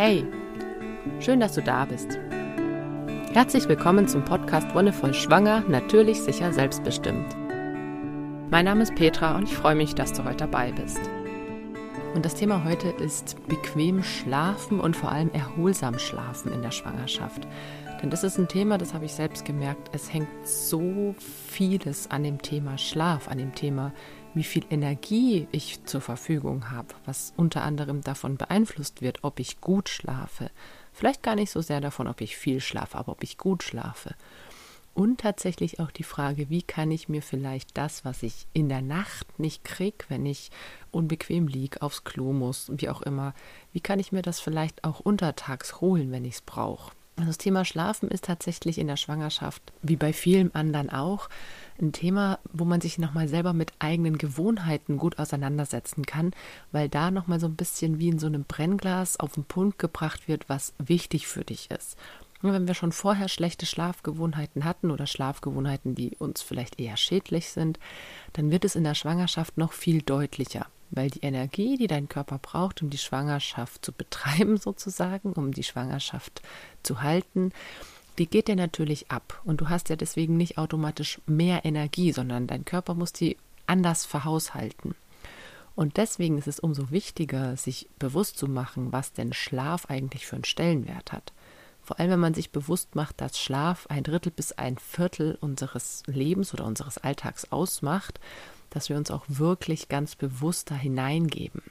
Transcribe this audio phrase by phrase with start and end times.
[0.00, 0.24] Hey,
[1.18, 2.20] schön, dass du da bist.
[3.32, 7.36] Herzlich willkommen zum Podcast Wonnevoll Schwanger, natürlich, sicher, selbstbestimmt.
[8.48, 11.00] Mein Name ist Petra und ich freue mich, dass du heute dabei bist.
[12.14, 17.48] Und das Thema heute ist bequem schlafen und vor allem erholsam schlafen in der Schwangerschaft.
[18.00, 22.22] Denn das ist ein Thema, das habe ich selbst gemerkt, es hängt so vieles an
[22.22, 23.92] dem Thema Schlaf, an dem Thema
[24.38, 29.60] wie viel Energie ich zur Verfügung habe, was unter anderem davon beeinflusst wird, ob ich
[29.60, 30.52] gut schlafe.
[30.92, 34.14] Vielleicht gar nicht so sehr davon, ob ich viel schlafe, aber ob ich gut schlafe.
[34.94, 38.80] Und tatsächlich auch die Frage, wie kann ich mir vielleicht das, was ich in der
[38.80, 40.52] Nacht nicht kriege, wenn ich
[40.92, 43.34] unbequem liege, aufs Klo muss, wie auch immer,
[43.72, 46.92] wie kann ich mir das vielleicht auch untertags holen, wenn ich es brauche?
[47.18, 51.28] Also das Thema Schlafen ist tatsächlich in der Schwangerschaft, wie bei vielen anderen auch,
[51.80, 56.32] ein Thema, wo man sich nochmal selber mit eigenen Gewohnheiten gut auseinandersetzen kann,
[56.72, 60.28] weil da nochmal so ein bisschen wie in so einem Brennglas auf den Punkt gebracht
[60.28, 61.96] wird, was wichtig für dich ist.
[62.42, 67.50] Und wenn wir schon vorher schlechte Schlafgewohnheiten hatten oder Schlafgewohnheiten, die uns vielleicht eher schädlich
[67.50, 67.78] sind,
[68.34, 72.38] dann wird es in der Schwangerschaft noch viel deutlicher, weil die Energie, die dein Körper
[72.38, 76.42] braucht, um die Schwangerschaft zu betreiben sozusagen, um die Schwangerschaft
[76.84, 77.52] zu halten,
[78.18, 79.40] die geht dir natürlich ab.
[79.44, 84.04] Und du hast ja deswegen nicht automatisch mehr Energie, sondern dein Körper muss die anders
[84.04, 84.94] verhaushalten.
[85.74, 90.34] Und deswegen ist es umso wichtiger, sich bewusst zu machen, was denn Schlaf eigentlich für
[90.34, 91.32] einen Stellenwert hat.
[91.82, 96.02] Vor allem, wenn man sich bewusst macht, dass Schlaf ein Drittel bis ein Viertel unseres
[96.06, 98.18] Lebens oder unseres Alltags ausmacht,
[98.70, 101.62] dass wir uns auch wirklich ganz bewusst da hineingeben.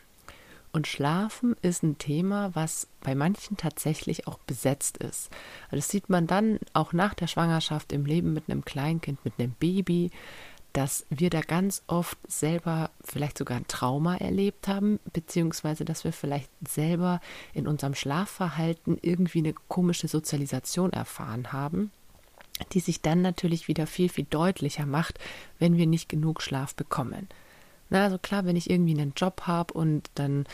[0.78, 5.32] Und Schlafen ist ein Thema, was bei manchen tatsächlich auch besetzt ist.
[5.72, 9.34] Also das sieht man dann auch nach der Schwangerschaft im Leben mit einem Kleinkind, mit
[9.40, 10.12] einem Baby,
[10.74, 16.14] dass wir da ganz oft selber vielleicht sogar ein Trauma erlebt haben, beziehungsweise dass wir
[16.14, 17.22] vielleicht selber
[17.56, 21.90] in unserem Schlafverhalten irgendwie eine komische Sozialisation erfahren haben,
[22.74, 25.18] die sich dann natürlich wieder viel, viel deutlicher macht,
[25.58, 27.28] wenn wir nicht genug Schlaf bekommen.
[27.90, 30.46] Na, also klar, wenn ich irgendwie einen Job habe und dann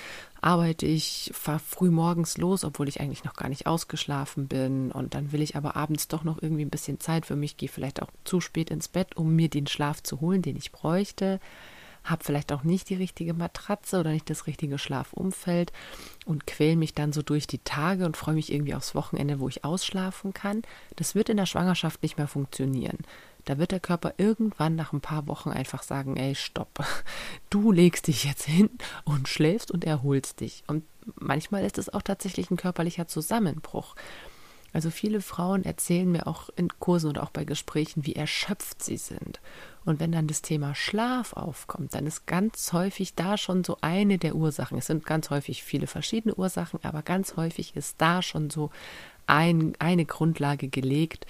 [0.42, 5.16] arbeite ich, fahre früh morgens los, obwohl ich eigentlich noch gar nicht ausgeschlafen bin und
[5.16, 8.02] dann will ich aber abends doch noch irgendwie ein bisschen Zeit für mich, gehe vielleicht
[8.02, 11.40] auch zu spät ins Bett, um mir den Schlaf zu holen, den ich bräuchte,
[12.04, 15.72] habe vielleicht auch nicht die richtige Matratze oder nicht das richtige Schlafumfeld
[16.26, 19.48] und quäle mich dann so durch die Tage und freue mich irgendwie aufs Wochenende, wo
[19.48, 20.64] ich ausschlafen kann.
[20.98, 22.98] Das wird in der Schwangerschaft nicht mehr funktionieren.
[23.46, 26.84] Da wird der Körper irgendwann nach ein paar Wochen einfach sagen, ey, stopp,
[27.50, 28.70] du legst dich jetzt hin
[29.04, 30.64] und schläfst und erholst dich.
[30.68, 30.84] Und
[31.16, 33.96] manchmal ist es auch tatsächlich ein körperlicher Zusammenbruch.
[34.74, 38.98] Also viele Frauen erzählen mir auch in Kursen oder auch bei Gesprächen, wie erschöpft sie
[38.98, 39.40] sind.
[39.86, 44.18] Und wenn dann das Thema Schlaf aufkommt, dann ist ganz häufig da schon so eine
[44.18, 44.80] der Ursachen.
[44.80, 48.72] Es sind ganz häufig viele verschiedene Ursachen, aber ganz häufig ist da schon so
[49.28, 51.26] ein, eine Grundlage gelegt,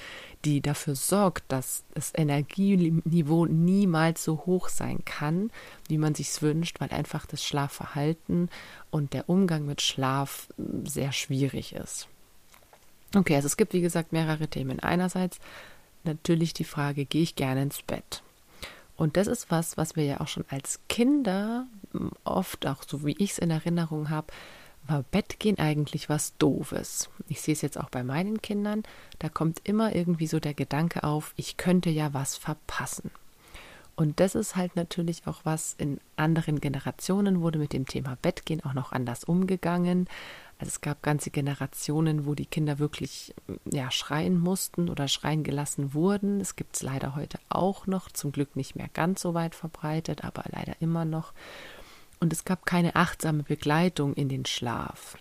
[0.45, 5.51] die dafür sorgt, dass das Energieniveau niemals so hoch sein kann,
[5.87, 8.49] wie man sich wünscht, weil einfach das Schlafverhalten
[8.91, 10.49] und der Umgang mit Schlaf
[10.83, 12.07] sehr schwierig ist.
[13.15, 14.79] Okay, also es gibt wie gesagt mehrere Themen.
[14.79, 15.39] Einerseits
[16.03, 18.23] natürlich die Frage, gehe ich gerne ins Bett?
[18.95, 21.67] Und das ist was, was wir ja auch schon als Kinder
[22.23, 24.27] oft, auch so wie ich es in Erinnerung habe,
[24.87, 27.09] war Bettgehen eigentlich was Doofes.
[27.27, 28.83] Ich sehe es jetzt auch bei meinen Kindern,
[29.19, 33.11] da kommt immer irgendwie so der Gedanke auf, ich könnte ja was verpassen.
[33.95, 38.63] Und das ist halt natürlich auch was, in anderen Generationen wurde mit dem Thema Bettgehen
[38.63, 40.07] auch noch anders umgegangen.
[40.57, 45.93] Also es gab ganze Generationen, wo die Kinder wirklich ja, schreien mussten oder schreien gelassen
[45.93, 46.41] wurden.
[46.41, 50.23] Es gibt es leider heute auch noch, zum Glück nicht mehr ganz so weit verbreitet,
[50.23, 51.33] aber leider immer noch
[52.19, 55.17] und es gab keine achtsame Begleitung in den Schlaf.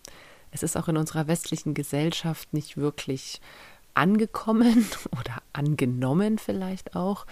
[0.50, 3.40] Es ist auch in unserer westlichen Gesellschaft nicht wirklich
[3.94, 7.26] angekommen oder angenommen vielleicht auch,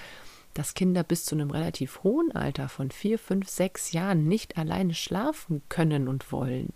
[0.54, 4.94] dass Kinder bis zu einem relativ hohen Alter von vier, fünf, sechs Jahren nicht alleine
[4.94, 6.72] schlafen können und wollen.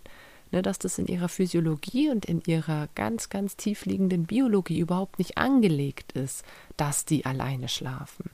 [0.51, 5.37] Ne, dass das in ihrer Physiologie und in ihrer ganz, ganz tiefliegenden Biologie überhaupt nicht
[5.37, 6.45] angelegt ist,
[6.77, 8.29] dass die alleine schlafen.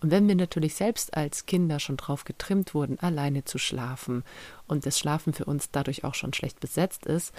[0.00, 4.24] Und wenn wir natürlich selbst als Kinder schon drauf getrimmt wurden, alleine zu schlafen
[4.66, 7.32] und das Schlafen für uns dadurch auch schon schlecht besetzt ist,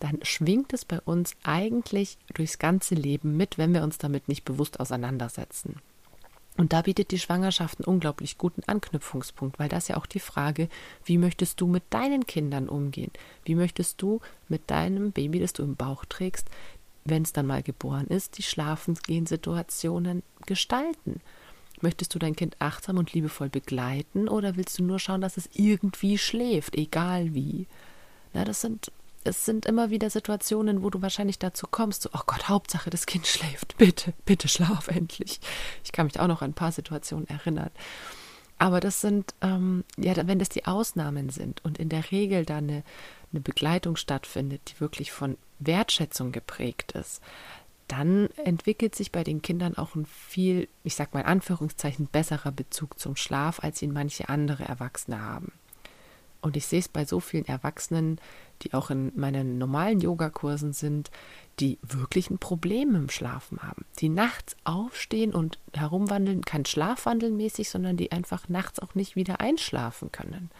[0.00, 4.44] dann schwingt es bei uns eigentlich durchs ganze Leben mit, wenn wir uns damit nicht
[4.44, 5.80] bewusst auseinandersetzen.
[6.56, 10.68] Und da bietet die Schwangerschaft einen unglaublich guten Anknüpfungspunkt, weil das ja auch die Frage,
[11.04, 13.12] wie möchtest du mit deinen Kindern umgehen?
[13.44, 16.48] Wie möchtest du mit deinem Baby, das du im Bauch trägst,
[17.04, 21.20] wenn es dann mal geboren ist, die Schlafengehensituationen gestalten?
[21.80, 25.48] Möchtest du dein Kind achtsam und liebevoll begleiten oder willst du nur schauen, dass es
[25.52, 27.66] irgendwie schläft, egal wie?
[28.32, 28.90] Na, das sind
[29.24, 33.06] es sind immer wieder Situationen, wo du wahrscheinlich dazu kommst, so, oh Gott, Hauptsache das
[33.06, 35.40] Kind schläft, bitte, bitte schlaf endlich.
[35.84, 37.70] Ich kann mich auch noch an ein paar Situationen erinnern.
[38.58, 42.56] Aber das sind, ähm, ja, wenn das die Ausnahmen sind und in der Regel da
[42.56, 42.82] eine,
[43.32, 47.22] eine Begleitung stattfindet, die wirklich von Wertschätzung geprägt ist,
[47.88, 52.52] dann entwickelt sich bei den Kindern auch ein viel, ich sag mal in Anführungszeichen, besserer
[52.52, 55.52] Bezug zum Schlaf, als ihn manche andere Erwachsene haben.
[56.40, 58.20] Und ich sehe es bei so vielen Erwachsenen,
[58.62, 61.10] die auch in meinen normalen Yogakursen sind,
[61.58, 63.84] die wirklich ein Problem im Schlafen haben.
[63.98, 69.40] Die nachts aufstehen und herumwandeln, kein Schlafwandeln mäßig, sondern die einfach nachts auch nicht wieder
[69.40, 70.50] einschlafen können.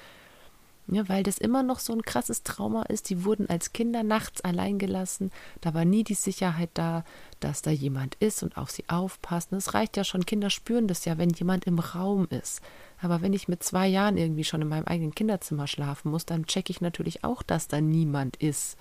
[0.90, 3.10] Ja, weil das immer noch so ein krasses Trauma ist.
[3.10, 5.30] Die wurden als Kinder nachts allein gelassen.
[5.60, 7.04] Da war nie die Sicherheit da,
[7.40, 9.52] dass da jemand ist und auf sie aufpasst.
[9.52, 12.62] Es reicht ja schon, Kinder spüren das ja, wenn jemand im Raum ist.
[13.02, 16.46] Aber wenn ich mit zwei Jahren irgendwie schon in meinem eigenen Kinderzimmer schlafen muss, dann
[16.46, 18.78] checke ich natürlich auch, dass da niemand ist.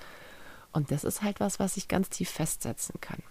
[0.72, 3.22] Und das ist halt was, was ich ganz tief festsetzen kann.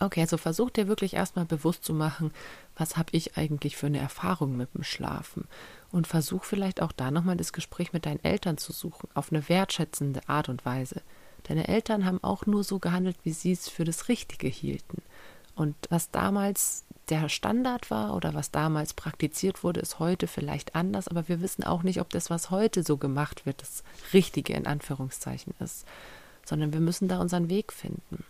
[0.00, 2.30] Okay, also versuch dir wirklich erstmal bewusst zu machen,
[2.76, 5.48] was habe ich eigentlich für eine Erfahrung mit dem Schlafen?
[5.90, 9.48] Und versuch vielleicht auch da nochmal das Gespräch mit deinen Eltern zu suchen, auf eine
[9.48, 11.02] wertschätzende Art und Weise.
[11.44, 15.02] Deine Eltern haben auch nur so gehandelt, wie sie es für das Richtige hielten.
[15.54, 21.08] Und was damals der Standard war oder was damals praktiziert wurde, ist heute vielleicht anders,
[21.08, 23.82] aber wir wissen auch nicht, ob das, was heute so gemacht wird, das
[24.12, 25.86] Richtige in Anführungszeichen ist,
[26.44, 28.24] sondern wir müssen da unseren Weg finden.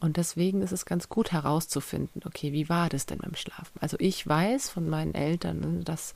[0.00, 3.78] Und deswegen ist es ganz gut herauszufinden, okay, wie war das denn beim Schlafen?
[3.80, 6.14] Also ich weiß von meinen Eltern, dass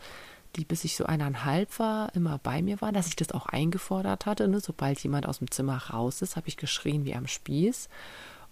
[0.59, 4.27] die, bis ich so eineinhalb war, immer bei mir waren, dass ich das auch eingefordert
[4.27, 4.49] hatte.
[4.49, 4.61] Ne?
[4.61, 7.89] Sobald jemand aus dem Zimmer raus ist, habe ich geschrien wie am Spieß.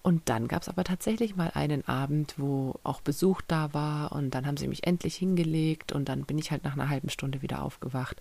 [0.03, 4.31] Und dann gab es aber tatsächlich mal einen Abend, wo auch Besuch da war und
[4.31, 7.43] dann haben sie mich endlich hingelegt und dann bin ich halt nach einer halben Stunde
[7.43, 8.21] wieder aufgewacht.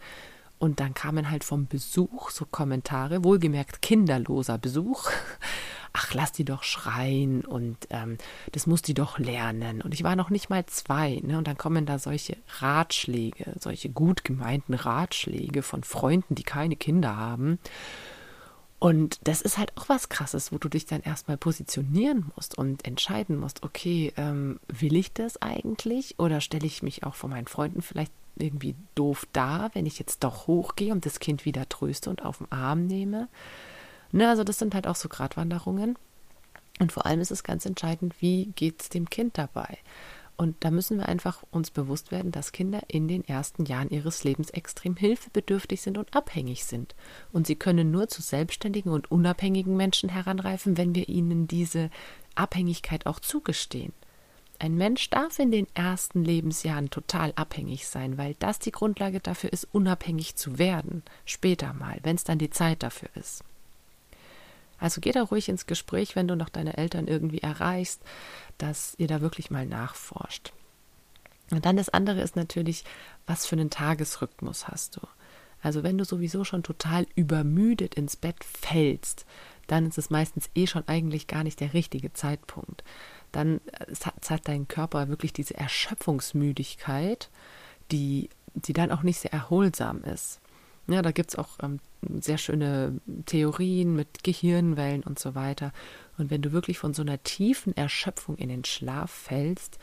[0.57, 5.09] Und dann kamen halt vom Besuch so Kommentare, wohlgemerkt kinderloser Besuch,
[5.93, 8.17] ach, lass die doch schreien und ähm,
[8.51, 9.81] das muss die doch lernen.
[9.81, 11.37] Und ich war noch nicht mal zwei, ne?
[11.37, 17.15] Und dann kommen da solche Ratschläge, solche gut gemeinten Ratschläge von Freunden, die keine Kinder
[17.17, 17.59] haben.
[18.79, 22.85] Und das ist halt auch was Krasses, wo du dich dann erstmal positionieren musst und
[22.85, 27.47] entscheiden musst, okay, ähm, will ich das eigentlich oder stelle ich mich auch von meinen
[27.47, 32.09] Freunden vielleicht irgendwie doof dar, wenn ich jetzt doch hochgehe und das Kind wieder tröste
[32.09, 33.27] und auf den Arm nehme?
[34.11, 35.97] Ne, also das sind halt auch so Gratwanderungen.
[36.79, 39.77] Und vor allem ist es ganz entscheidend, wie geht es dem Kind dabei?
[40.37, 44.25] Und da müssen wir einfach uns bewusst werden, dass Kinder in den ersten Jahren ihres
[44.25, 46.93] Lebens extrem hilfebedürftig sind und abhängig sind.
[47.31, 51.89] Und sie können nur zu selbstständigen und unabhängigen Menschen heranreifen, wenn wir ihnen diese
[52.35, 53.93] Abhängigkeit auch zugestehen.
[54.59, 59.51] Ein Mensch darf in den ersten Lebensjahren total abhängig sein, weil das die Grundlage dafür
[59.51, 63.43] ist, unabhängig zu werden, später mal, wenn es dann die Zeit dafür ist.
[64.79, 68.01] Also geh da ruhig ins Gespräch, wenn du noch deine Eltern irgendwie erreichst,
[68.57, 70.51] dass ihr da wirklich mal nachforscht.
[71.51, 72.83] Und dann das andere ist natürlich,
[73.27, 75.01] was für einen Tagesrhythmus hast du?
[75.61, 79.25] Also wenn du sowieso schon total übermüdet ins Bett fällst,
[79.67, 82.83] dann ist es meistens eh schon eigentlich gar nicht der richtige Zeitpunkt.
[83.35, 83.59] Dann
[84.01, 87.29] hat dein Körper wirklich diese Erschöpfungsmüdigkeit,
[87.91, 90.39] die, die dann auch nicht sehr erholsam ist.
[90.87, 91.81] Ja, da gibt es auch ähm,
[92.21, 95.73] sehr schöne Theorien mit Gehirnwellen und so weiter.
[96.17, 99.79] Und wenn du wirklich von so einer tiefen Erschöpfung in den Schlaf fällst,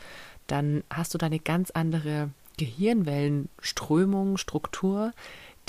[0.47, 5.11] dann hast du da eine ganz andere Gehirnwellenströmung, Struktur,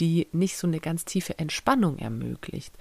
[0.01, 2.73] die nicht so eine ganz tiefe Entspannung ermöglicht,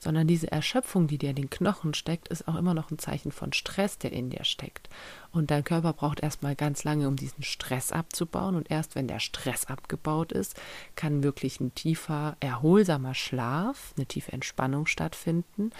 [0.00, 3.30] sondern diese Erschöpfung, die dir in den Knochen steckt, ist auch immer noch ein Zeichen
[3.30, 4.88] von Stress, der in dir steckt.
[5.30, 8.56] Und dein Körper braucht erstmal ganz lange, um diesen Stress abzubauen.
[8.56, 10.58] Und erst wenn der Stress abgebaut ist,
[10.96, 15.70] kann wirklich ein tiefer, erholsamer Schlaf, eine tiefe Entspannung stattfinden.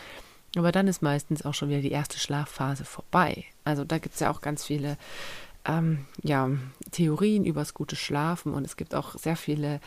[0.56, 3.44] Aber dann ist meistens auch schon wieder die erste Schlafphase vorbei.
[3.64, 4.98] Also da gibt es ja auch ganz viele
[5.64, 6.50] ähm, ja,
[6.90, 9.80] Theorien übers gute Schlafen und es gibt auch sehr viele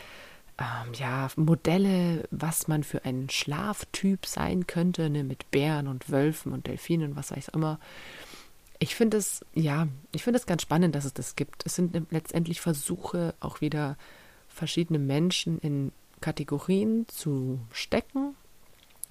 [0.58, 6.52] ähm, ja, Modelle, was man für ein Schlaftyp sein könnte, ne, mit Bären und Wölfen
[6.52, 7.80] und Delfinen und was weiß ich immer.
[8.78, 11.64] Ich finde es, ja, ich finde es ganz spannend, dass es das gibt.
[11.66, 13.96] Es sind letztendlich Versuche, auch wieder
[14.48, 18.34] verschiedene Menschen in Kategorien zu stecken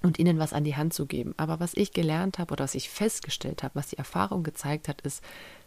[0.02, 1.34] und ihnen was an die Hand zu geben.
[1.36, 5.00] Aber was ich gelernt habe oder was ich festgestellt habe, was die Erfahrung gezeigt hat,
[5.02, 5.22] ist,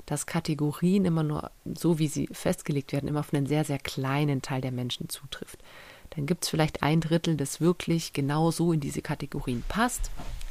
[0.08, 4.42] dass Kategorien immer nur, so wie sie festgelegt werden, immer auf einen sehr, sehr kleinen
[4.42, 5.60] Teil der Menschen zutrifft.
[6.12, 10.10] Dann gibt es vielleicht ein Drittel, das wirklich genau so in diese Kategorien passt.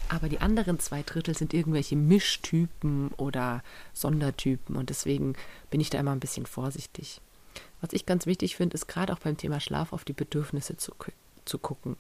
[0.09, 5.35] Aber die anderen zwei Drittel sind irgendwelche Mischtypen oder Sondertypen und deswegen
[5.71, 7.21] bin ich da immer ein bisschen vorsichtig.
[7.81, 10.93] Was ich ganz wichtig finde, ist gerade auch beim Thema Schlaf auf die Bedürfnisse zu,
[11.45, 11.97] zu gucken.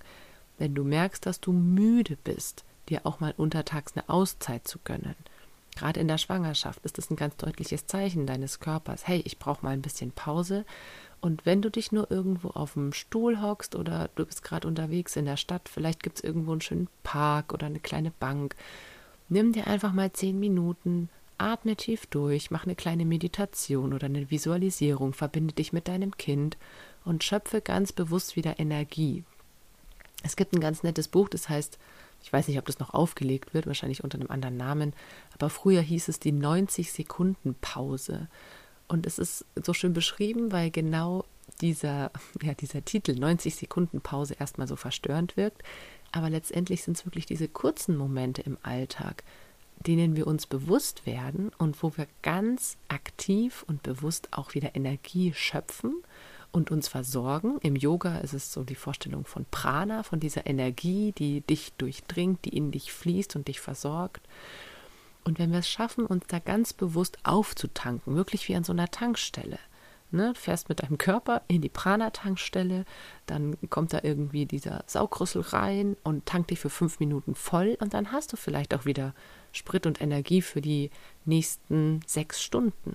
[0.58, 5.16] wenn du merkst, dass du müde bist, dir auch mal untertags eine Auszeit zu gönnen.
[5.76, 9.06] Gerade in der Schwangerschaft ist es ein ganz deutliches Zeichen deines Körpers.
[9.06, 10.64] Hey, ich brauche mal ein bisschen Pause.
[11.20, 15.16] Und wenn du dich nur irgendwo auf dem Stuhl hockst oder du bist gerade unterwegs
[15.16, 18.56] in der Stadt, vielleicht gibt es irgendwo einen schönen Park oder eine kleine Bank,
[19.28, 24.30] nimm dir einfach mal zehn Minuten, atme tief durch, mach eine kleine Meditation oder eine
[24.30, 26.56] Visualisierung, verbinde dich mit deinem Kind
[27.04, 29.24] und schöpfe ganz bewusst wieder Energie.
[30.22, 31.78] Es gibt ein ganz nettes Buch, das heißt
[32.26, 34.94] ich weiß nicht, ob das noch aufgelegt wird, wahrscheinlich unter einem anderen Namen,
[35.32, 38.26] aber früher hieß es die 90 Sekunden Pause.
[38.88, 41.24] Und es ist so schön beschrieben, weil genau
[41.60, 42.10] dieser,
[42.42, 45.62] ja, dieser Titel 90 Sekunden Pause erstmal so verstörend wirkt.
[46.10, 49.22] Aber letztendlich sind es wirklich diese kurzen Momente im Alltag,
[49.86, 55.32] denen wir uns bewusst werden und wo wir ganz aktiv und bewusst auch wieder Energie
[55.32, 56.02] schöpfen
[56.56, 57.58] und uns versorgen.
[57.60, 62.46] Im Yoga ist es so die Vorstellung von Prana, von dieser Energie, die dich durchdringt,
[62.46, 64.26] die in dich fließt und dich versorgt.
[65.22, 68.90] Und wenn wir es schaffen, uns da ganz bewusst aufzutanken, wirklich wie an so einer
[68.90, 69.58] Tankstelle,
[70.12, 72.84] Ne, fährst mit deinem Körper in die Prana-Tankstelle,
[73.26, 77.92] dann kommt da irgendwie dieser Saugrüssel rein und tankt dich für fünf Minuten voll und
[77.92, 79.14] dann hast du vielleicht auch wieder
[79.50, 80.90] Sprit und Energie für die
[81.24, 82.94] nächsten sechs Stunden.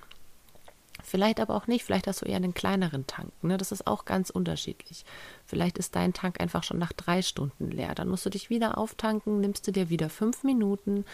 [1.03, 1.83] Vielleicht aber auch nicht.
[1.83, 3.31] Vielleicht hast du eher einen kleineren Tank.
[3.43, 3.57] Ne?
[3.57, 5.05] Das ist auch ganz unterschiedlich.
[5.45, 7.95] Vielleicht ist dein Tank einfach schon nach drei Stunden leer.
[7.95, 11.05] Dann musst du dich wieder auftanken, nimmst du dir wieder fünf Minuten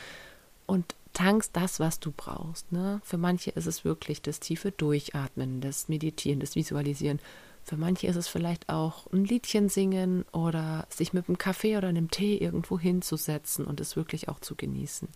[0.66, 2.72] und tankst das, was du brauchst.
[2.72, 3.02] Ne?
[3.04, 7.20] Für manche ist es wirklich das tiefe Durchatmen, das Meditieren, das Visualisieren.
[7.64, 11.88] Für manche ist es vielleicht auch ein Liedchen singen oder sich mit einem Kaffee oder
[11.88, 15.10] einem Tee irgendwo hinzusetzen und es wirklich auch zu genießen.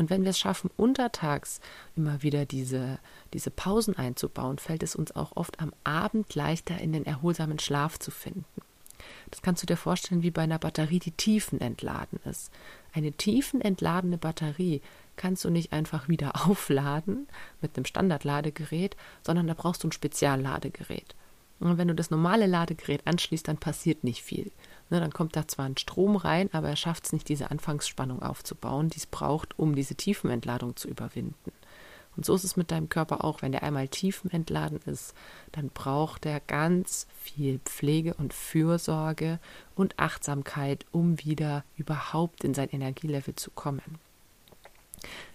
[0.00, 1.60] Und wenn wir es schaffen, untertags
[1.94, 2.98] immer wieder diese,
[3.34, 7.98] diese Pausen einzubauen, fällt es uns auch oft am Abend leichter, in den erholsamen Schlaf
[7.98, 8.46] zu finden.
[9.30, 12.50] Das kannst du dir vorstellen, wie bei einer Batterie, die tiefenentladen ist.
[12.94, 14.80] Eine tiefenentladene Batterie
[15.16, 17.28] kannst du nicht einfach wieder aufladen
[17.60, 21.14] mit einem Standardladegerät, sondern da brauchst du ein Spezialladegerät.
[21.58, 24.50] Und wenn du das normale Ladegerät anschließt, dann passiert nicht viel.
[24.90, 28.22] Ne, dann kommt da zwar ein Strom rein, aber er schafft es nicht, diese Anfangsspannung
[28.22, 31.52] aufzubauen, die es braucht, um diese Tiefenentladung zu überwinden.
[32.16, 33.40] Und so ist es mit deinem Körper auch.
[33.40, 35.14] Wenn der einmal tiefenentladen ist,
[35.52, 39.38] dann braucht er ganz viel Pflege und Fürsorge
[39.76, 43.98] und Achtsamkeit, um wieder überhaupt in sein Energielevel zu kommen.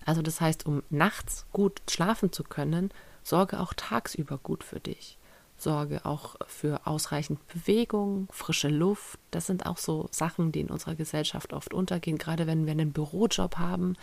[0.06, 2.92] Also das heißt, um nachts gut schlafen zu können,
[3.24, 5.18] sorge auch tagsüber gut für dich.
[5.58, 9.20] Sorge auch für ausreichend Bewegung, frische Luft.
[9.32, 12.18] Das sind auch so Sachen, die in unserer Gesellschaft oft untergehen.
[12.18, 13.96] Gerade wenn wir einen Bürojob haben,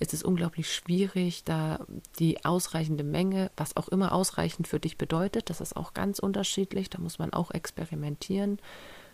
[0.00, 1.86] ist es unglaublich schwierig, da
[2.18, 6.90] die ausreichende Menge, was auch immer ausreichend für dich bedeutet, das ist auch ganz unterschiedlich.
[6.90, 8.58] Da muss man auch experimentieren.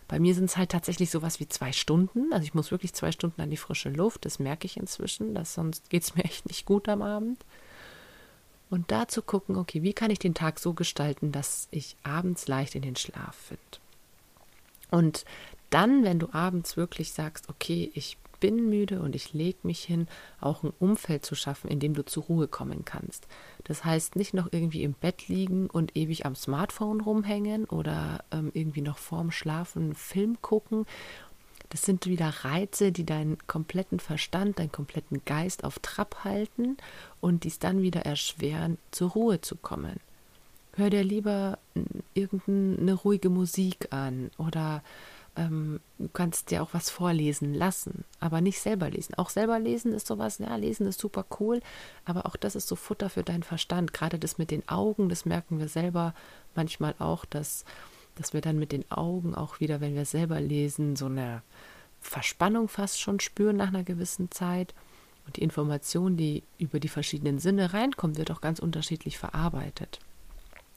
[0.08, 2.32] Bei mir sind es halt tatsächlich sowas wie zwei Stunden.
[2.32, 4.24] Also ich muss wirklich zwei Stunden an die frische Luft.
[4.24, 5.34] Das merke ich inzwischen.
[5.34, 7.44] Das, sonst geht es mir echt nicht gut am Abend.
[8.70, 12.48] Und da zu gucken, okay, wie kann ich den Tag so gestalten, dass ich abends
[12.48, 13.62] leicht in den Schlaf finde.
[14.90, 15.24] Und
[15.70, 20.06] dann, wenn du abends wirklich sagst, okay, ich bin müde und ich lege mich hin,
[20.40, 23.26] auch ein Umfeld zu schaffen, in dem du zur Ruhe kommen kannst.
[23.64, 28.50] Das heißt, nicht noch irgendwie im Bett liegen und ewig am Smartphone rumhängen oder ähm,
[28.52, 30.84] irgendwie noch vorm Schlafen Film gucken
[31.74, 36.76] das sind wieder Reize, die deinen kompletten Verstand, deinen kompletten Geist auf Trab halten
[37.20, 39.98] und dies dann wieder erschweren, zur Ruhe zu kommen.
[40.76, 41.58] Hör dir lieber
[42.14, 44.84] irgendeine ruhige Musik an oder
[45.34, 49.14] ähm, du kannst dir auch was vorlesen lassen, aber nicht selber lesen.
[49.16, 51.60] Auch selber lesen ist sowas, ja, lesen ist super cool,
[52.04, 53.92] aber auch das ist so Futter für deinen Verstand.
[53.92, 56.14] Gerade das mit den Augen, das merken wir selber
[56.54, 57.64] manchmal auch, dass
[58.16, 61.42] dass wir dann mit den Augen auch wieder, wenn wir selber lesen, so eine
[62.00, 64.74] Verspannung fast schon spüren nach einer gewissen Zeit.
[65.26, 70.00] Und die Information, die über die verschiedenen Sinne reinkommt, wird auch ganz unterschiedlich verarbeitet.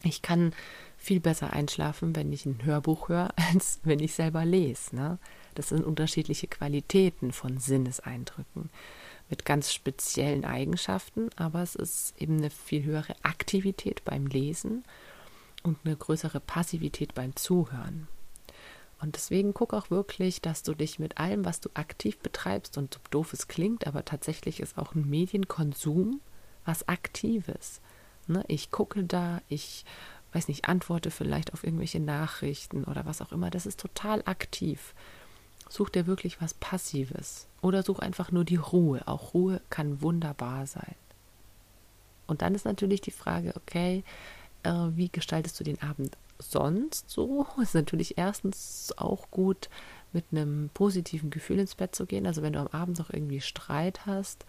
[0.04, 0.54] Ich kann
[0.98, 4.96] viel besser einschlafen, wenn ich ein Hörbuch höre, als wenn ich selber lese.
[4.96, 5.20] Ne?
[5.56, 8.70] Das sind unterschiedliche Qualitäten von Sinneseindrücken
[9.30, 14.86] mit ganz speziellen Eigenschaften, aber es ist eben eine viel höhere Aktivität beim Lesen
[15.64, 18.08] und eine größere Passivität beim Zuhören.
[19.00, 22.94] Und deswegen guck auch wirklich, dass du dich mit allem, was du aktiv betreibst, und
[22.94, 26.22] so doof es klingt, aber tatsächlich ist auch ein Medienkonsum
[26.66, 27.80] was Aktives.
[28.28, 28.44] Ne?
[28.48, 29.86] Ich gucke da, ich
[30.34, 33.50] weiß nicht, antworte vielleicht auf irgendwelche Nachrichten oder was auch immer.
[33.50, 34.94] Das ist total aktiv.
[35.70, 39.08] Such dir wirklich was Passives oder such einfach nur die Ruhe.
[39.08, 40.96] Auch Ruhe kann wunderbar sein.
[42.26, 44.04] Und dann ist natürlich die Frage, okay,
[44.68, 47.48] äh, wie gestaltest du den Abend sonst so?
[47.62, 49.70] Ist natürlich erstens auch gut,
[50.14, 52.26] mit einem positiven Gefühl ins Bett zu gehen.
[52.26, 54.46] Also wenn du am Abend noch irgendwie Streit hast,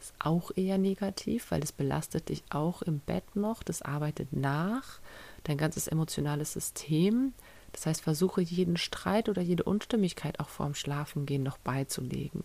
[0.00, 3.62] ist auch eher negativ, weil es belastet dich auch im Bett noch.
[3.62, 5.00] Das arbeitet nach
[5.44, 7.34] dein ganzes emotionales System.
[7.72, 12.42] Das heißt, versuche jeden Streit oder jede Unstimmigkeit auch vorm Schlafengehen noch beizulegen.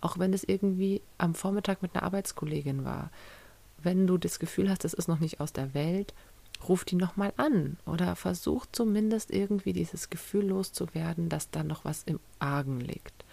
[0.00, 3.10] Auch wenn es irgendwie am Vormittag mit einer Arbeitskollegin war.
[3.82, 6.12] Wenn du das Gefühl hast, es ist noch nicht aus der Welt,
[6.68, 12.02] ruf die nochmal an oder versuch zumindest irgendwie dieses Gefühl loszuwerden, dass da noch was
[12.04, 13.24] im Argen liegt.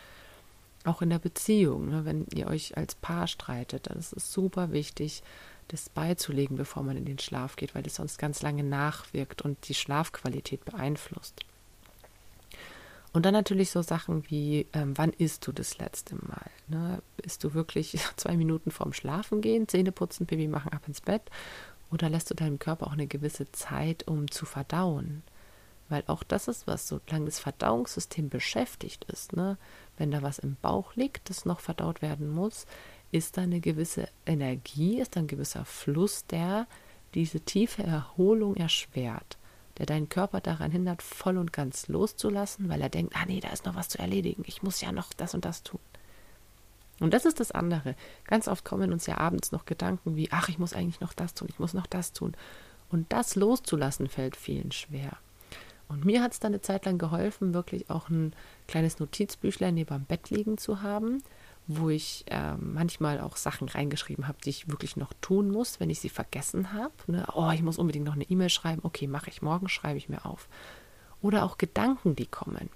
[0.86, 4.72] Auch in der Beziehung, ne, wenn ihr euch als Paar streitet, dann ist es super
[4.72, 5.22] wichtig,
[5.68, 9.68] das beizulegen, bevor man in den Schlaf geht, weil das sonst ganz lange nachwirkt und
[9.68, 11.42] die Schlafqualität beeinflusst.
[13.14, 16.52] Und dann natürlich so Sachen wie, ähm, wann isst du das letzte Mal?
[16.68, 17.02] Ne?
[17.24, 21.24] Isst du wirklich zwei Minuten vorm Schlafen gehen, Zähne putzen, Baby machen, ab ins Bett?
[21.92, 25.24] Oder lässt du deinem Körper auch eine gewisse Zeit, um zu verdauen?
[25.90, 29.58] Weil auch das ist was, solange das Verdauungssystem beschäftigt ist, ne?
[29.98, 32.66] wenn da was im Bauch liegt, das noch verdaut werden muss,
[33.12, 36.68] ist da eine gewisse Energie, ist da ein gewisser Fluss, der
[37.14, 39.38] diese tiefe Erholung erschwert,
[39.78, 43.50] der deinen Körper daran hindert, voll und ganz loszulassen, weil er denkt, ah nee, da
[43.50, 45.80] ist noch was zu erledigen, ich muss ja noch das und das tun.
[47.00, 47.96] Und das ist das andere.
[48.26, 51.34] Ganz oft kommen uns ja abends noch Gedanken wie, ach, ich muss eigentlich noch das
[51.34, 52.36] tun, ich muss noch das tun.
[52.90, 55.18] Und das loszulassen fällt vielen schwer.
[55.90, 58.34] Und mir hat es dann eine Zeit lang geholfen, wirklich auch ein
[58.68, 61.24] kleines Notizbüchlein neben dem Bett liegen zu haben,
[61.68, 65.90] wo ich äh, manchmal auch Sachen reingeschrieben habe, die ich wirklich noch tun muss, wenn
[65.90, 66.94] ich sie vergessen habe.
[67.08, 67.26] Ne?
[67.34, 68.82] Oh, ich muss unbedingt noch eine E-Mail schreiben.
[68.84, 70.48] Okay, mache ich morgen, schreibe ich mir auf.
[71.22, 72.70] Oder auch Gedanken, die kommen.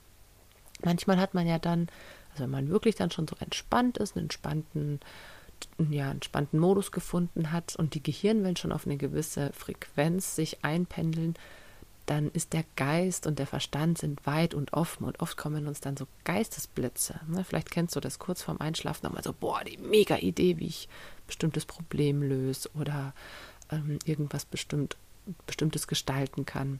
[0.83, 1.87] Manchmal hat man ja dann
[2.31, 4.99] also wenn man wirklich dann schon so entspannt ist, einen entspannten,
[5.89, 11.35] ja, entspannten Modus gefunden hat und die Gehirnwellen schon auf eine gewisse Frequenz sich einpendeln,
[12.05, 15.81] dann ist der Geist und der Verstand sind weit und offen und oft kommen uns
[15.81, 17.19] dann so Geistesblitze.
[17.27, 17.43] Ne?
[17.43, 20.89] Vielleicht kennst du das kurz vorm Einschlafen nochmal so, boah, die mega Idee, wie ich
[21.27, 23.13] bestimmtes Problem löse oder
[23.71, 24.97] ähm, irgendwas bestimmt,
[25.45, 26.79] bestimmtes gestalten kann.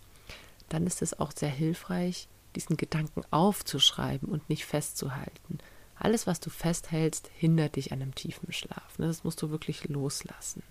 [0.70, 5.60] Dann ist es auch sehr hilfreich, diesen Gedanken aufzuschreiben und nicht festzuhalten.
[5.96, 8.98] Alles, was du festhältst, hindert dich an einem tiefen Schlaf.
[8.98, 9.08] Ne?
[9.08, 10.64] Das musst du wirklich loslassen.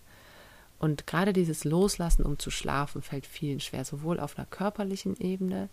[0.81, 5.69] Und gerade dieses Loslassen, um zu schlafen, fällt vielen schwer, sowohl auf einer körperlichen Ebene,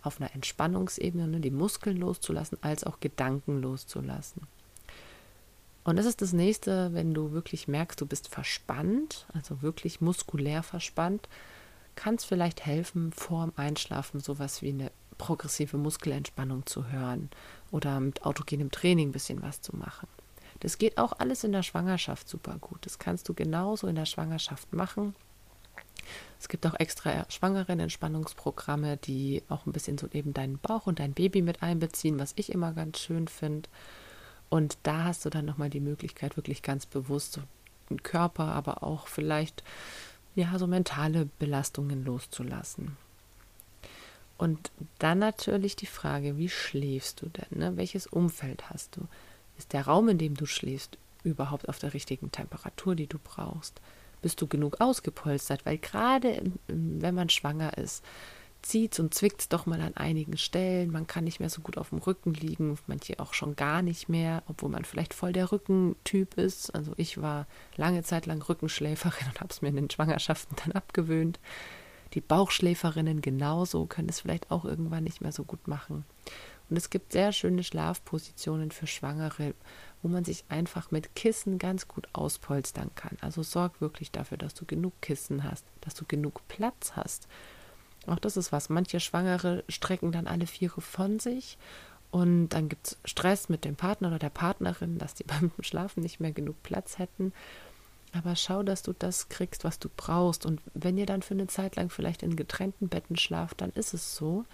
[0.00, 4.46] auf einer Entspannungsebene, ne, die Muskeln loszulassen, als auch Gedanken loszulassen.
[5.82, 10.62] Und das ist das nächste, wenn du wirklich merkst, du bist verspannt, also wirklich muskulär
[10.62, 11.28] verspannt,
[11.94, 17.30] kann es vielleicht helfen, vor dem Einschlafen sowas wie eine progressive Muskelentspannung zu hören
[17.70, 20.08] oder mit autogenem Training ein bisschen was zu machen.
[20.60, 22.86] Das geht auch alles in der Schwangerschaft super gut.
[22.86, 25.14] Das kannst du genauso in der Schwangerschaft machen.
[26.38, 30.98] Es gibt auch extra schwangeren Entspannungsprogramme, die auch ein bisschen so eben deinen Bauch und
[30.98, 33.68] dein Baby mit einbeziehen, was ich immer ganz schön finde.
[34.50, 37.42] Und da hast du dann nochmal die Möglichkeit, wirklich ganz bewusst so
[37.90, 39.62] den Körper, aber auch vielleicht
[40.34, 42.96] ja so mentale Belastungen loszulassen.
[44.36, 47.58] Und dann natürlich die Frage, wie schläfst du denn?
[47.58, 47.76] Ne?
[47.76, 49.06] Welches Umfeld hast du?
[49.56, 53.80] Ist der Raum, in dem du schläfst, überhaupt auf der richtigen Temperatur, die du brauchst?
[54.22, 55.64] Bist du genug ausgepolstert?
[55.64, 58.02] Weil gerade wenn man schwanger ist,
[58.64, 60.90] zieht und zwickt es doch mal an einigen Stellen.
[60.90, 64.08] Man kann nicht mehr so gut auf dem Rücken liegen, manche auch schon gar nicht
[64.08, 66.74] mehr, obwohl man vielleicht voll der Rückentyp ist.
[66.74, 70.72] Also ich war lange Zeit lang Rückenschläferin und habe es mir in den Schwangerschaften dann
[70.72, 71.38] abgewöhnt.
[72.14, 76.04] Die Bauchschläferinnen genauso können es vielleicht auch irgendwann nicht mehr so gut machen.
[76.70, 79.54] Und es gibt sehr schöne Schlafpositionen für Schwangere,
[80.02, 83.18] wo man sich einfach mit Kissen ganz gut auspolstern kann.
[83.20, 87.28] Also sorg wirklich dafür, dass du genug Kissen hast, dass du genug Platz hast.
[88.06, 88.68] Auch das ist was.
[88.68, 91.58] Manche Schwangere strecken dann alle Viere von sich
[92.10, 96.02] und dann gibt es Stress mit dem Partner oder der Partnerin, dass die beim Schlafen
[96.02, 97.32] nicht mehr genug Platz hätten.
[98.16, 100.46] Aber schau, dass du das kriegst, was du brauchst.
[100.46, 103.92] Und wenn ihr dann für eine Zeit lang vielleicht in getrennten Betten schlaft, dann ist
[103.92, 104.44] es so.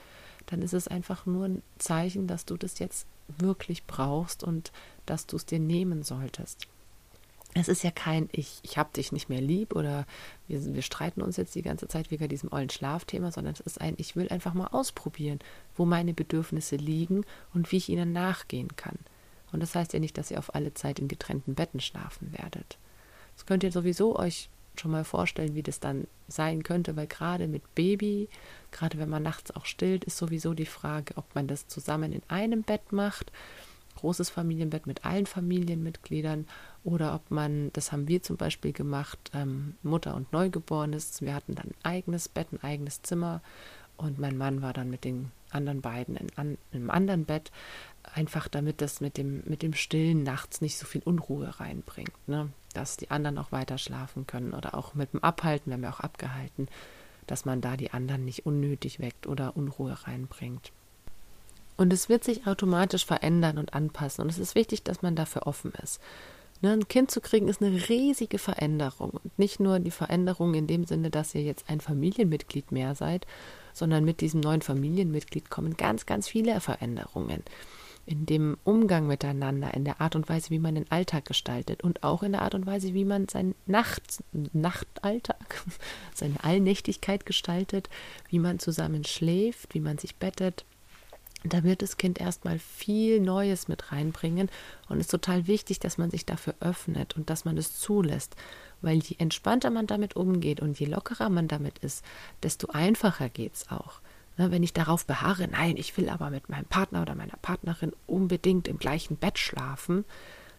[0.46, 4.72] Dann ist es einfach nur ein Zeichen, dass du das jetzt wirklich brauchst und
[5.06, 6.66] dass du es dir nehmen solltest.
[7.52, 10.06] Es ist ja kein Ich, ich hab dich nicht mehr lieb oder
[10.46, 13.80] wir, wir streiten uns jetzt die ganze Zeit wegen diesem ollen Schlafthema, sondern es ist
[13.80, 15.40] ein Ich will einfach mal ausprobieren,
[15.76, 18.98] wo meine Bedürfnisse liegen und wie ich ihnen nachgehen kann.
[19.52, 22.78] Und das heißt ja nicht, dass ihr auf alle Zeit in getrennten Betten schlafen werdet.
[23.40, 27.48] Das könnt ihr sowieso euch schon mal vorstellen, wie das dann sein könnte, weil gerade
[27.48, 28.28] mit Baby,
[28.70, 32.20] gerade wenn man nachts auch stillt, ist sowieso die Frage, ob man das zusammen in
[32.28, 33.32] einem Bett macht,
[33.96, 36.46] großes Familienbett mit allen Familienmitgliedern,
[36.84, 41.54] oder ob man, das haben wir zum Beispiel gemacht, ähm, Mutter und Neugeborenes, wir hatten
[41.54, 43.40] dann ein eigenes Bett, ein eigenes Zimmer
[43.96, 47.50] und mein Mann war dann mit den anderen beiden in, an, im anderen Bett,
[48.02, 52.50] einfach damit das mit dem, mit dem Stillen nachts nicht so viel Unruhe reinbringt, ne?
[52.74, 55.92] Dass die anderen auch weiter schlafen können oder auch mit dem Abhalten, wir haben ja
[55.92, 56.68] auch abgehalten,
[57.26, 60.72] dass man da die anderen nicht unnötig weckt oder Unruhe reinbringt.
[61.76, 64.22] Und es wird sich automatisch verändern und anpassen.
[64.22, 65.98] Und es ist wichtig, dass man dafür offen ist.
[66.60, 69.12] Ne, ein Kind zu kriegen ist eine riesige Veränderung.
[69.12, 73.26] Und nicht nur die Veränderung in dem Sinne, dass ihr jetzt ein Familienmitglied mehr seid,
[73.72, 77.42] sondern mit diesem neuen Familienmitglied kommen ganz, ganz viele Veränderungen.
[78.06, 82.02] In dem Umgang miteinander, in der Art und Weise, wie man den Alltag gestaltet und
[82.02, 85.64] auch in der Art und Weise, wie man seinen Nacht, Nachtalltag,
[86.14, 87.88] seine Allnächtigkeit gestaltet,
[88.28, 90.64] wie man zusammen schläft, wie man sich bettet
[91.42, 94.50] da wird das Kind erstmal viel Neues mit reinbringen
[94.88, 98.36] und es ist total wichtig, dass man sich dafür öffnet und dass man es zulässt,
[98.82, 102.04] weil je entspannter man damit umgeht und je lockerer man damit ist,
[102.42, 104.00] desto einfacher geht es auch.
[104.36, 107.92] Ne, wenn ich darauf beharre, nein, ich will aber mit meinem Partner oder meiner Partnerin
[108.06, 110.04] unbedingt im gleichen Bett schlafen,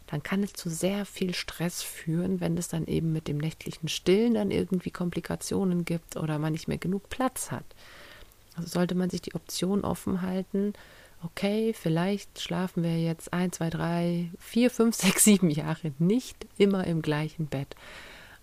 [0.08, 3.88] dann kann es zu sehr viel Stress führen, wenn es dann eben mit dem nächtlichen
[3.88, 7.64] Stillen dann irgendwie Komplikationen gibt oder man nicht mehr genug Platz hat.
[8.56, 10.74] Also sollte man sich die Option offen halten,
[11.24, 16.86] okay, vielleicht schlafen wir jetzt ein, zwei, drei, vier, fünf, sechs, sieben Jahre nicht immer
[16.86, 17.76] im gleichen Bett.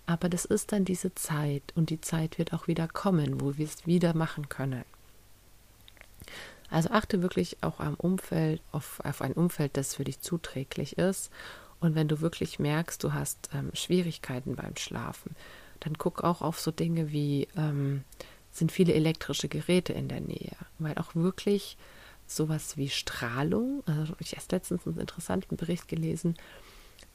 [0.05, 3.65] Aber das ist dann diese Zeit und die Zeit wird auch wieder kommen, wo wir
[3.65, 4.83] es wieder machen können.
[6.69, 11.31] Also achte wirklich auch am Umfeld, auf, auf ein Umfeld, das für dich zuträglich ist.
[11.79, 15.35] Und wenn du wirklich merkst, du hast ähm, Schwierigkeiten beim Schlafen,
[15.79, 18.03] dann guck auch auf so Dinge wie ähm,
[18.51, 21.77] sind viele elektrische Geräte in der Nähe, weil auch wirklich
[22.27, 26.35] sowas wie Strahlung, also ich habe letztens einen interessanten Bericht gelesen,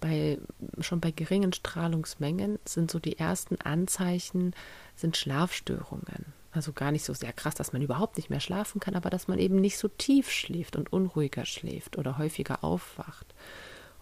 [0.00, 0.38] bei,
[0.80, 4.54] schon bei geringen Strahlungsmengen sind so die ersten Anzeichen,
[4.96, 6.26] sind Schlafstörungen.
[6.54, 9.28] Also gar nicht so sehr krass, dass man überhaupt nicht mehr schlafen kann, aber dass
[9.28, 13.34] man eben nicht so tief schläft und unruhiger schläft oder häufiger aufwacht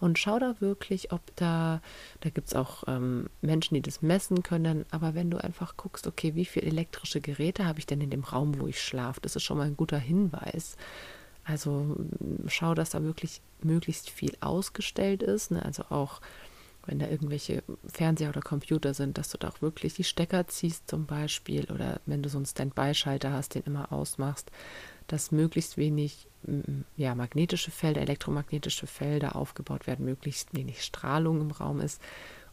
[0.03, 1.81] und schau da wirklich, ob da,
[2.21, 6.09] da gibt es auch ähm, Menschen, die das messen können, aber wenn du einfach guckst,
[6.09, 9.37] okay, wie viele elektrische Geräte habe ich denn in dem Raum, wo ich schlafe, das
[9.37, 10.77] ist schon mal ein guter Hinweis.
[11.45, 11.97] Also
[12.49, 15.65] schau, dass da wirklich möglichst viel ausgestellt ist, ne?
[15.65, 16.21] also auch
[16.87, 20.89] wenn da irgendwelche Fernseher oder Computer sind, dass du da auch wirklich die Stecker ziehst
[20.89, 24.51] zum Beispiel oder wenn du so einen Standby-Schalter hast, den immer ausmachst,
[25.07, 26.27] dass möglichst wenig
[26.97, 32.01] ja, magnetische Felder, elektromagnetische Felder aufgebaut werden, möglichst wenig Strahlung im Raum ist.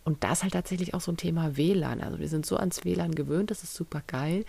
[0.04, 2.02] Und das halt tatsächlich auch so ein Thema WLAN.
[2.02, 4.46] Also wir sind so ans WLAN gewöhnt, das ist super geil.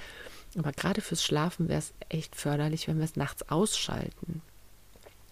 [0.59, 4.43] Aber gerade fürs Schlafen wäre es echt förderlich, wenn wir es nachts ausschalten.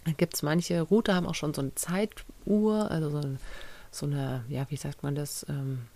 [0.05, 3.39] Da gibt es manche Router, haben auch schon so eine Zeituhr, also so, eine,
[3.91, 5.47] so eine ja, wie sagt man das?
[5.49, 5.87] Ähm,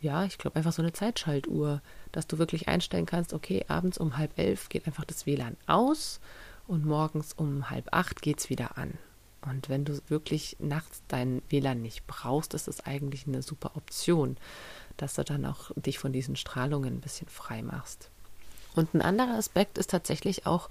[0.00, 1.80] ja, ich glaube einfach so eine Zeitschaltuhr,
[2.12, 6.20] dass du wirklich einstellen kannst, okay, abends um halb elf geht einfach das WLAN aus
[6.66, 8.98] und morgens um halb acht geht es wieder an.
[9.40, 14.36] Und wenn du wirklich nachts dein WLAN nicht brauchst, ist das eigentlich eine super Option,
[14.96, 18.10] dass du dann auch dich von diesen Strahlungen ein bisschen frei machst.
[18.74, 20.68] Und ein anderer Aspekt ist tatsächlich auch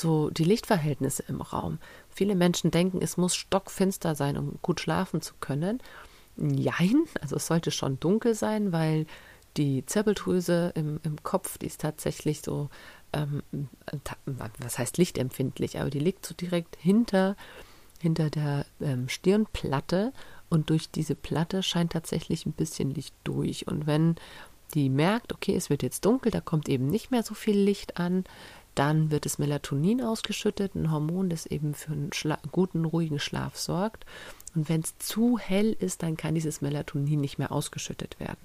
[0.00, 1.78] so die Lichtverhältnisse im Raum.
[2.08, 5.80] Viele Menschen denken, es muss stockfinster sein, um gut schlafen zu können.
[6.36, 9.06] Jein, also es sollte schon dunkel sein, weil
[9.56, 12.70] die Zirbeldrüse im, im Kopf, die ist tatsächlich so
[13.12, 13.42] ähm,
[14.26, 17.36] was heißt lichtempfindlich, aber die liegt so direkt hinter,
[18.00, 20.12] hinter der ähm, Stirnplatte
[20.48, 23.66] und durch diese Platte scheint tatsächlich ein bisschen Licht durch.
[23.66, 24.16] Und wenn
[24.74, 27.98] die merkt, okay, es wird jetzt dunkel, da kommt eben nicht mehr so viel Licht
[27.98, 28.24] an,
[28.80, 33.58] dann wird das Melatonin ausgeschüttet, ein Hormon, das eben für einen Schla guten, ruhigen Schlaf
[33.58, 34.06] sorgt.
[34.54, 38.38] Und wenn es zu hell ist, dann kann dieses Melatonin nicht mehr ausgeschüttet werden.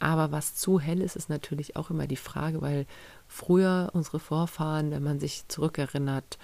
[0.00, 2.86] Aber was zu hell ist, ist natürlich auch immer die Frage, weil
[3.28, 6.38] früher unsere Vorfahren, wenn man sich zurückerinnert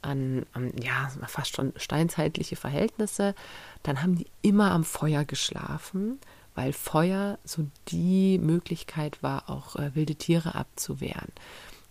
[0.00, 3.34] an, an ja, fast schon steinzeitliche Verhältnisse,
[3.82, 6.18] dann haben die immer am Feuer geschlafen,
[6.54, 11.32] weil Feuer so die Möglichkeit war, auch äh, wilde Tiere abzuwehren.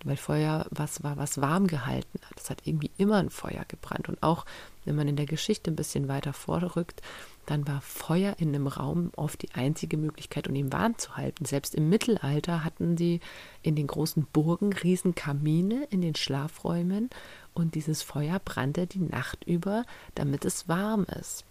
[0.04, 2.40] Weil Feuer was war, was warm gehalten hat.
[2.40, 4.10] Es hat irgendwie immer ein Feuer gebrannt.
[4.10, 4.46] Und auch
[4.86, 7.02] wenn man in der Geschichte ein bisschen weiter vorrückt,
[7.46, 11.46] dann war Feuer in einem Raum oft die einzige Möglichkeit, um ihn warm zu halten.
[11.46, 13.20] Selbst im Mittelalter hatten sie
[13.62, 17.10] in den großen Burgen Riesenkamine in den Schlafräumen
[17.54, 19.86] und dieses Feuer brannte die Nacht über,
[20.16, 21.46] damit es warm ist.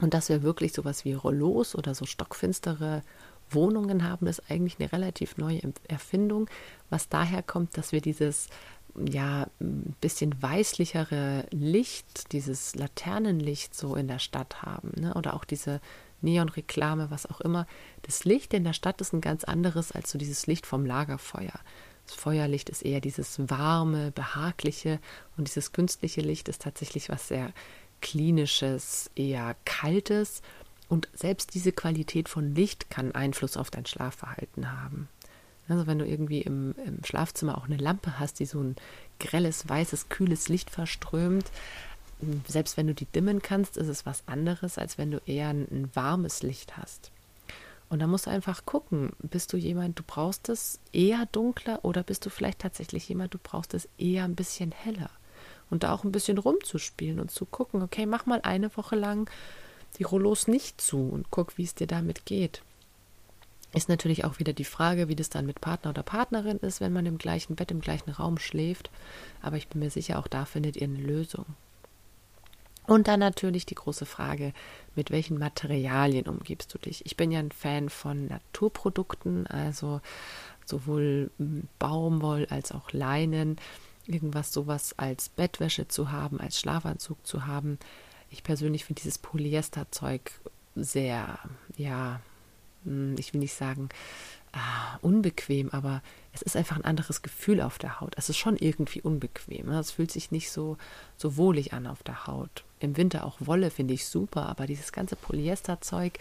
[0.00, 3.02] Und dass wir wirklich sowas wie Rollos oder so stockfinstere
[3.50, 6.48] Wohnungen haben, ist eigentlich eine relativ neue Erfindung,
[6.90, 8.48] was daher kommt, dass wir dieses
[8.96, 15.14] ja, ein bisschen weißlichere Licht, dieses Laternenlicht so in der Stadt haben, ne?
[15.14, 15.80] oder auch diese
[16.20, 17.66] Neonreklame, was auch immer.
[18.02, 21.58] Das Licht in der Stadt ist ein ganz anderes als so dieses Licht vom Lagerfeuer.
[22.06, 25.00] Das Feuerlicht ist eher dieses warme, behagliche
[25.36, 27.52] und dieses künstliche Licht ist tatsächlich was sehr
[28.00, 30.42] klinisches, eher kaltes.
[30.88, 35.08] Und selbst diese Qualität von Licht kann Einfluss auf dein Schlafverhalten haben.
[35.68, 38.76] Also wenn du irgendwie im, im Schlafzimmer auch eine Lampe hast, die so ein
[39.18, 41.50] grelles, weißes, kühles Licht verströmt,
[42.46, 45.66] selbst wenn du die dimmen kannst, ist es was anderes, als wenn du eher ein,
[45.70, 47.10] ein warmes Licht hast.
[47.88, 52.02] Und da musst du einfach gucken, bist du jemand, du brauchst es eher dunkler oder
[52.02, 55.10] bist du vielleicht tatsächlich jemand, du brauchst es eher ein bisschen heller.
[55.70, 59.30] Und da auch ein bisschen rumzuspielen und zu gucken, okay, mach mal eine Woche lang
[59.98, 62.62] die Rollos nicht zu und guck, wie es dir damit geht.
[63.72, 66.92] Ist natürlich auch wieder die Frage, wie das dann mit Partner oder Partnerin ist, wenn
[66.92, 68.88] man im gleichen Bett, im gleichen Raum schläft.
[69.42, 71.44] Aber ich bin mir sicher, auch da findet ihr eine Lösung.
[72.86, 74.52] Und dann natürlich die große Frage,
[74.94, 77.04] mit welchen Materialien umgibst du dich?
[77.06, 80.00] Ich bin ja ein Fan von Naturprodukten, also
[80.66, 81.30] sowohl
[81.78, 83.56] Baumwoll als auch Leinen,
[84.06, 87.78] irgendwas sowas als Bettwäsche zu haben, als Schlafanzug zu haben.
[88.34, 90.32] Ich persönlich finde dieses Polyesterzeug
[90.74, 91.38] sehr,
[91.76, 92.20] ja,
[92.84, 93.90] hm, ich will nicht sagen
[94.52, 98.14] ah, unbequem, aber es ist einfach ein anderes Gefühl auf der Haut.
[98.16, 99.66] Es ist schon irgendwie unbequem.
[99.66, 99.78] Ne?
[99.78, 100.76] Es fühlt sich nicht so,
[101.16, 102.64] so wohlig an auf der Haut.
[102.80, 106.18] Im Winter auch Wolle finde ich super, aber dieses ganze Polyesterzeug,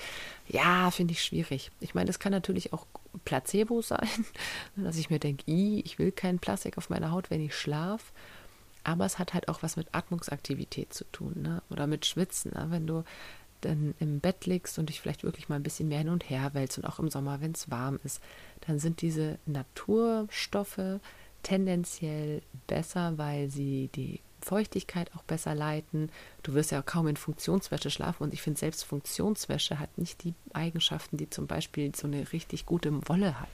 [0.47, 1.71] ja, finde ich schwierig.
[1.79, 2.85] Ich meine, das kann natürlich auch
[3.25, 4.07] Placebo sein,
[4.75, 8.05] dass ich mir denke, ich will kein Plastik auf meiner Haut, wenn ich schlafe.
[8.83, 11.61] Aber es hat halt auch was mit Atmungsaktivität zu tun, ne?
[11.69, 12.51] Oder mit Schwitzen.
[12.53, 12.67] Ne?
[12.69, 13.03] Wenn du
[13.61, 16.53] dann im Bett liegst und dich vielleicht wirklich mal ein bisschen mehr hin und her
[16.53, 18.21] wälzt und auch im Sommer, wenn es warm ist,
[18.67, 20.99] dann sind diese Naturstoffe
[21.43, 26.09] tendenziell besser, weil sie die Feuchtigkeit auch besser leiten.
[26.43, 30.33] Du wirst ja kaum in Funktionswäsche schlafen und ich finde selbst Funktionswäsche hat nicht die
[30.53, 33.49] Eigenschaften, die zum Beispiel so eine richtig gute Wolle hat.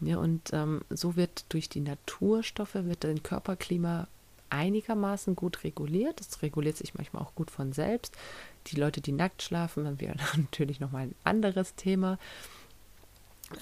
[0.00, 4.08] Ja, und ähm, so wird durch die Naturstoffe wird dein Körperklima
[4.50, 6.20] einigermaßen gut reguliert.
[6.20, 8.14] Es reguliert sich manchmal auch gut von selbst.
[8.68, 12.18] Die Leute, die nackt schlafen, dann wäre natürlich nochmal ein anderes Thema.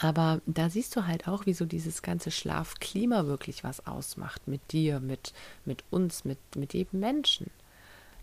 [0.00, 4.72] Aber da siehst du halt auch, wie so dieses ganze Schlafklima wirklich was ausmacht mit
[4.72, 5.34] dir, mit,
[5.66, 7.50] mit uns, mit, mit jedem Menschen.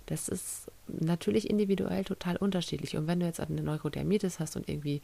[0.07, 2.97] Das ist natürlich individuell total unterschiedlich.
[2.97, 5.01] Und wenn du jetzt eine Neurodermitis hast und irgendwie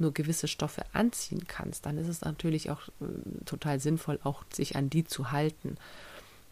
[0.00, 4.76] nur gewisse Stoffe anziehen kannst, dann ist es natürlich auch äh, total sinnvoll, auch sich
[4.76, 5.76] an die zu halten.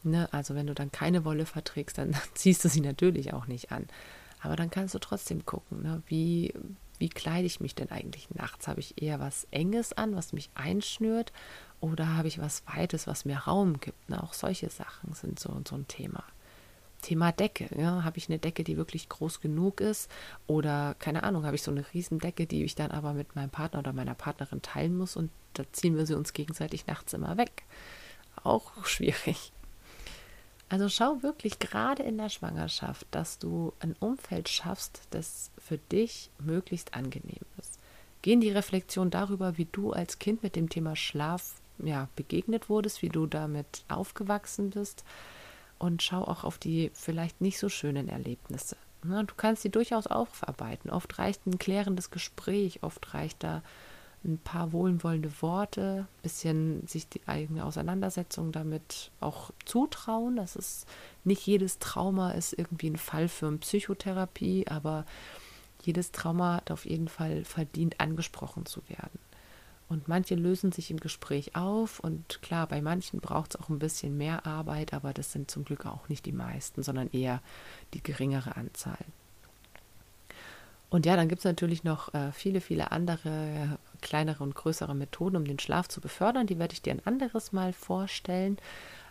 [0.03, 0.29] Ne?
[0.33, 3.87] Also wenn du dann keine Wolle verträgst, dann ziehst du sie natürlich auch nicht an.
[4.41, 6.03] Aber dann kannst du trotzdem gucken, ne?
[6.07, 6.55] wie,
[6.99, 8.69] wie kleide ich mich denn eigentlich nachts?
[8.69, 11.33] Habe ich eher was Enges an, was mich einschnürt?
[11.81, 14.09] Oder habe ich was Weites, was mir Raum gibt?
[14.09, 14.23] Ne?
[14.23, 16.25] Auch solche Sachen sind so, so ein Thema.
[17.03, 17.69] Thema Decke.
[17.77, 18.05] Ja?
[18.05, 20.11] Habe ich eine Decke, die wirklich groß genug ist?
[20.47, 23.81] Oder, keine Ahnung, habe ich so eine Riesendecke, die ich dann aber mit meinem Partner
[23.81, 27.65] oder meiner Partnerin teilen muss und da ziehen wir sie uns gegenseitig nachts immer weg?
[28.43, 29.53] Auch schwierig.
[30.69, 36.31] Also schau wirklich gerade in der Schwangerschaft, dass du ein Umfeld schaffst, das für dich
[36.39, 37.79] möglichst angenehm ist.
[38.21, 42.69] Geh in die Reflexion darüber, wie du als Kind mit dem Thema Schlaf ja, begegnet
[42.69, 45.05] wurdest, wie du damit aufgewachsen bist
[45.79, 48.77] und schau auch auf die vielleicht nicht so schönen Erlebnisse.
[49.03, 50.91] Du kannst sie durchaus aufarbeiten.
[50.91, 53.63] Oft reicht ein klärendes Gespräch, oft reicht da
[54.25, 60.37] ein paar wohlwollende Worte, ein bisschen sich die eigene Auseinandersetzung damit auch zutrauen.
[60.37, 60.87] Das ist
[61.25, 65.07] nicht jedes Trauma ist irgendwie ein Fall für eine Psychotherapie, aber
[65.83, 69.21] jedes Trauma hat auf jeden Fall verdient, angesprochen zu werden.
[69.89, 73.79] Und manche lösen sich im Gespräch auf und klar, bei manchen braucht es auch ein
[73.79, 77.41] bisschen mehr Arbeit, aber das sind zum Glück auch nicht die meisten, sondern eher
[77.95, 78.99] die geringere Anzahl.
[80.91, 85.37] Und ja, dann gibt es natürlich noch äh, viele, viele andere kleinere und größere Methoden,
[85.37, 86.47] um den Schlaf zu befördern.
[86.47, 88.57] Die werde ich dir ein anderes Mal vorstellen.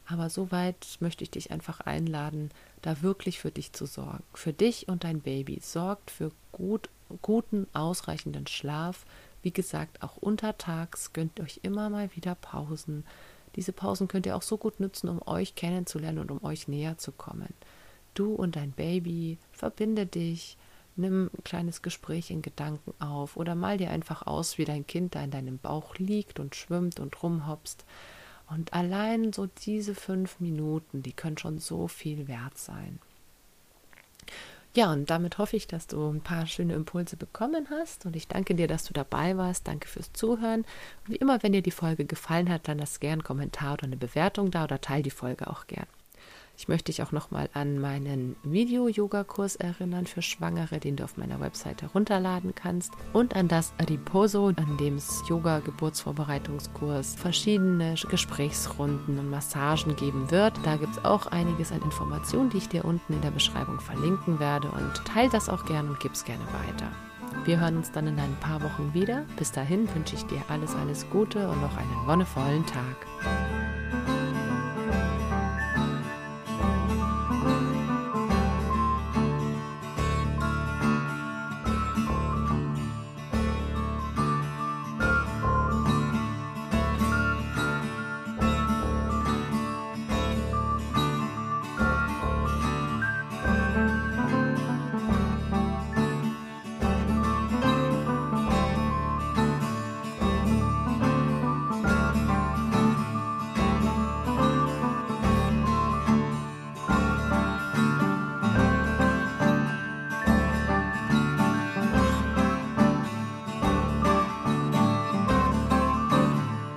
[0.07, 2.49] Aber soweit möchte ich dich einfach einladen,
[2.81, 4.23] da wirklich für dich zu sorgen.
[4.33, 5.59] Für dich und dein Baby.
[5.61, 6.89] Sorgt für gut,
[7.21, 9.05] guten, ausreichenden Schlaf.
[9.41, 13.05] Wie gesagt, auch untertags gönnt euch immer mal wieder Pausen.
[13.55, 16.97] Diese Pausen könnt ihr auch so gut nutzen, um euch kennenzulernen und um euch näher
[16.97, 17.53] zu kommen.
[18.13, 20.57] Du und dein Baby, verbinde dich,
[20.99, 25.13] Nimm ein kleines Gespräch in Gedanken auf oder mal dir einfach aus, wie dein Kind
[25.13, 27.85] da in deinem Bauch liegt und schwimmt und rumhopst.
[28.49, 32.97] Und allein so diese fünf Minuten, die können schon so viel wert sein.
[34.75, 38.05] Ja, und damit hoffe ich, dass du ein paar schöne Impulse bekommen hast.
[38.05, 39.67] Und ich danke dir, dass du dabei warst.
[39.67, 40.61] Danke fürs Zuhören.
[41.05, 43.85] Und wie immer, wenn dir die Folge gefallen hat, dann lass gern einen Kommentar oder
[43.85, 45.87] eine Bewertung da oder teile die Folge auch gern.
[46.59, 51.39] Ich möchte dich auch nochmal an meinen Video-Yoga-Kurs erinnern für Schwangere, den du auf meiner
[51.39, 52.93] Webseite herunterladen kannst.
[53.13, 60.53] Und an das Riposo, an dem es Yoga-Geburtsvorbereitungskurs verschiedene Gesprächsrunden und Massagen geben wird.
[60.63, 64.39] Da gibt es auch einiges an Informationen, die ich dir unten in der Beschreibung verlinken
[64.39, 64.69] werde.
[64.69, 66.91] Und teile das auch gerne und gib es gerne weiter.
[67.45, 69.25] Wir hören uns dann in ein paar Wochen wieder.
[69.37, 73.56] Bis dahin wünsche ich dir alles, alles Gute und noch einen wonnevollen Tag.